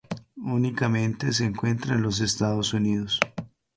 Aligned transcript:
Únicamente 0.55 1.31
se 1.31 1.45
encuentra 1.45 1.93
en 1.93 2.01
los 2.01 2.21
Estados 2.21 2.73
Unidos. 2.73 3.19